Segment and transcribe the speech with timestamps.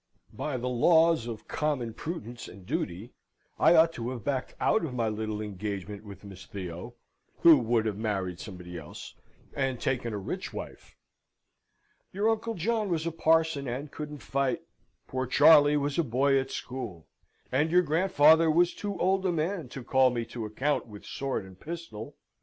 [0.33, 3.13] By the laws of common prudence and duty,
[3.59, 6.95] I ought to have backed out of my little engagement with Miss Theo
[7.41, 9.13] (who would have married somebody else),
[9.53, 10.97] and taken a rich wife.
[12.11, 14.63] Your Uncle John was a parson and couldn't fight,
[15.05, 17.07] poor Charley was a boy at school,
[17.51, 21.45] and your grandfather was too old a man to call me to account with sword
[21.45, 22.15] and pistol.